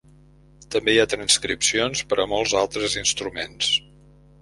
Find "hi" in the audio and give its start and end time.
0.95-1.01